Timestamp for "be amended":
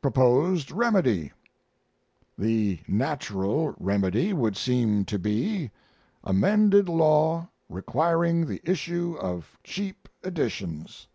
5.18-6.88